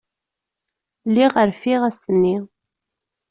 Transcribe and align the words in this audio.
Lliɣ 1.09 1.33
rfiɣ 1.49 1.81
ass-nni. 1.89 2.37